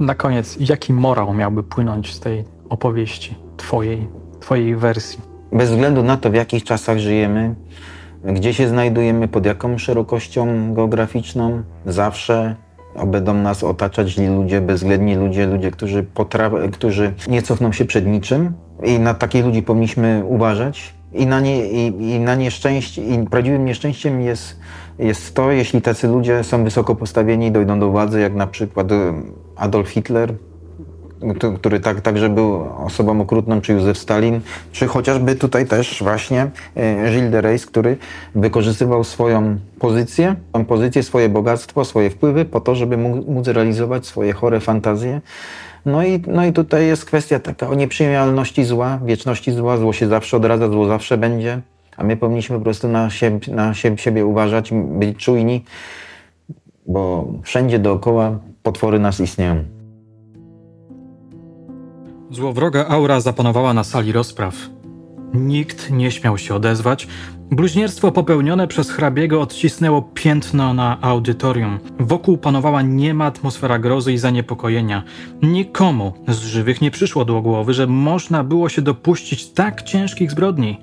[0.00, 4.08] Na koniec, jaki morał miałby płynąć z tej opowieści, twojej,
[4.40, 5.33] twojej wersji?
[5.54, 7.54] Bez względu na to, w jakich czasach żyjemy,
[8.24, 12.56] gdzie się znajdujemy, pod jaką szerokością geograficzną, zawsze
[13.06, 18.06] będą nas otaczać źli ludzie, bezwzględni ludzie, ludzie, którzy, potra- którzy nie cofną się przed
[18.06, 18.52] niczym
[18.84, 20.94] i na takich ludzi powinniśmy uważać.
[21.12, 24.60] I na, nie, i, i na nieszczęście, i prawdziwym nieszczęściem jest,
[24.98, 28.88] jest to, jeśli tacy ludzie są wysoko postawieni i dojdą do władzy, jak na przykład
[29.56, 30.34] Adolf Hitler,
[31.58, 34.40] który tak, także był osobą okrutną, czy Józef Stalin,
[34.72, 37.96] czy chociażby tutaj też właśnie e, Gilles de Reis, który
[38.34, 40.36] wykorzystywał swoją pozycję,
[40.68, 45.20] pozycję, swoje bogactwo, swoje wpływy po to, żeby móc realizować swoje chore fantazje.
[45.86, 49.76] No i, no i tutaj jest kwestia taka o nieprzyjemności zła, wieczności zła.
[49.76, 51.60] Zło się zawsze odradza, zło zawsze będzie,
[51.96, 55.64] a my powinniśmy po prostu na siebie, na siebie uważać, być czujni,
[56.86, 59.64] bo wszędzie dookoła potwory nas istnieją.
[62.34, 64.54] Złowroga aura zapanowała na sali rozpraw.
[65.34, 67.08] Nikt nie śmiał się odezwać.
[67.50, 71.78] Bluźnierstwo popełnione przez hrabiego odcisnęło piętno na audytorium.
[72.00, 75.02] Wokół panowała niema atmosfera grozy i zaniepokojenia.
[75.42, 80.80] Nikomu z żywych nie przyszło do głowy, że można było się dopuścić tak ciężkich zbrodni.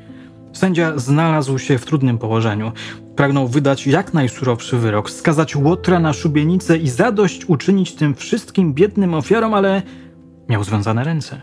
[0.54, 2.72] Sędzia znalazł się w trudnym położeniu.
[3.16, 9.14] Pragnął wydać jak najsurowszy wyrok, skazać Łotra na szubienicę i zadość uczynić tym wszystkim biednym
[9.14, 9.82] ofiarom, ale
[10.50, 11.42] Miał związane ręce.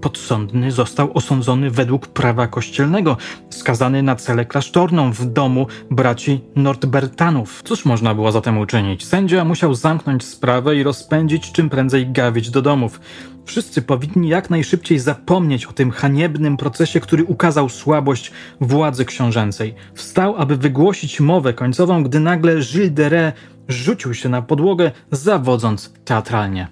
[0.00, 3.16] Podsądny został osądzony według prawa kościelnego,
[3.50, 7.62] skazany na celę klasztorną w domu braci Nordbertanów.
[7.64, 9.06] Cóż można było zatem uczynić?
[9.06, 13.00] Sędzia musiał zamknąć sprawę i rozpędzić czym prędzej gawić do domów.
[13.44, 19.74] Wszyscy powinni jak najszybciej zapomnieć o tym haniebnym procesie, który ukazał słabość władzy książęcej.
[19.94, 23.32] Wstał, aby wygłosić mowę końcową, gdy nagle Gilles de Ré
[23.68, 26.68] rzucił się na podłogę, zawodząc teatralnie.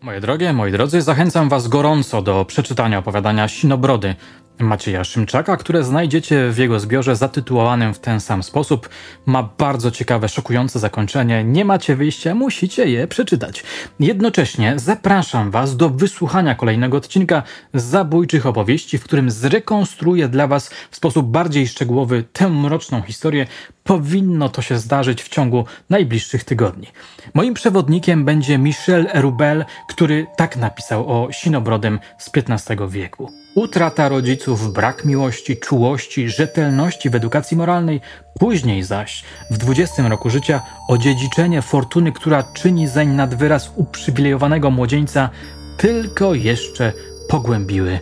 [0.00, 4.14] Moje drogie, moi drodzy, zachęcam Was gorąco do przeczytania opowiadania Sinobrody.
[4.60, 8.88] Macieja Szymczaka, które znajdziecie w jego zbiorze zatytułowanym w ten sam sposób.
[9.26, 11.44] Ma bardzo ciekawe, szokujące zakończenie.
[11.44, 13.64] Nie macie wyjścia, musicie je przeczytać.
[14.00, 17.42] Jednocześnie zapraszam Was do wysłuchania kolejnego odcinka
[17.74, 23.46] zabójczych opowieści, w którym zrekonstruuję dla Was w sposób bardziej szczegółowy tę mroczną historię.
[23.84, 26.86] Powinno to się zdarzyć w ciągu najbliższych tygodni.
[27.34, 33.32] Moim przewodnikiem będzie Michel Erubel, który tak napisał o Sinobrodem z XV wieku.
[33.58, 38.00] Utrata rodziców, brak miłości, czułości, rzetelności w edukacji moralnej,
[38.38, 45.30] później zaś, w 20 roku życia, odziedziczenie fortuny, która czyni zeń nad wyraz uprzywilejowanego młodzieńca,
[45.76, 46.92] tylko jeszcze
[47.28, 47.98] pogłębiły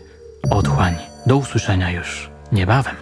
[0.50, 0.94] otchłań.
[1.26, 2.96] Do usłyszenia już niebawem.